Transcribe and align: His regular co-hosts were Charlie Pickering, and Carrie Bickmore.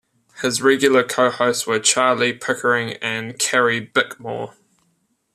His 0.41 0.63
regular 0.63 1.03
co-hosts 1.03 1.67
were 1.67 1.77
Charlie 1.77 2.33
Pickering, 2.33 2.93
and 3.03 3.37
Carrie 3.37 3.85
Bickmore. 3.85 4.55